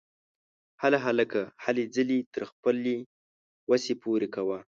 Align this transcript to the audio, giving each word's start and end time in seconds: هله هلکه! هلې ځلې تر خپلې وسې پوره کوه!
هله 0.81 0.97
هلکه! 1.07 1.41
هلې 1.63 1.83
ځلې 1.95 2.19
تر 2.33 2.41
خپلې 2.51 2.97
وسې 3.69 3.93
پوره 4.01 4.27
کوه! 4.35 4.59